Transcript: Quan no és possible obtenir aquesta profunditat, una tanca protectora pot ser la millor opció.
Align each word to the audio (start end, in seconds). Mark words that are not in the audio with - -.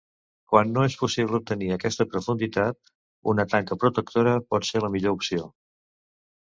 Quan 0.51 0.71
no 0.77 0.85
és 0.91 0.95
possible 1.01 1.37
obtenir 1.41 1.67
aquesta 1.75 2.07
profunditat, 2.15 2.91
una 3.35 3.47
tanca 3.55 3.81
protectora 3.85 4.35
pot 4.53 4.71
ser 4.73 4.87
la 4.89 4.95
millor 4.97 5.19
opció. 5.21 5.49